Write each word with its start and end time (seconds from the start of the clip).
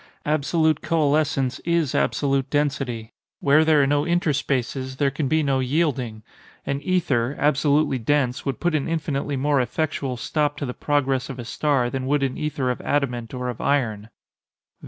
Absolute 0.25 0.81
coalescence 0.81 1.59
is 1.59 1.93
absolute 1.93 2.49
density. 2.49 3.13
Where 3.39 3.63
there 3.63 3.83
are 3.83 3.85
no 3.85 4.01
interspaces, 4.03 4.97
there 4.97 5.11
can 5.11 5.27
be 5.27 5.43
no 5.43 5.59
yielding. 5.59 6.23
An 6.65 6.81
ether, 6.81 7.35
absolutely 7.37 7.99
dense, 7.99 8.43
would 8.43 8.59
put 8.59 8.73
an 8.73 8.87
infinitely 8.87 9.37
more 9.37 9.61
effectual 9.61 10.17
stop 10.17 10.57
to 10.57 10.65
the 10.65 10.73
progress 10.73 11.29
of 11.29 11.37
a 11.37 11.45
star 11.45 11.91
than 11.91 12.07
would 12.07 12.23
an 12.23 12.35
ether 12.35 12.71
of 12.71 12.81
adamant 12.81 13.31
or 13.35 13.47
of 13.47 13.61
iron. 13.61 14.09